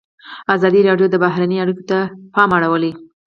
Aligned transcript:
ازادي 0.55 0.81
راډیو 0.89 1.07
د 1.11 1.15
بهرنۍ 1.23 1.57
اړیکې 1.63 1.83
ته 1.89 1.99
پام 2.33 2.49
اړولی. 2.57 2.91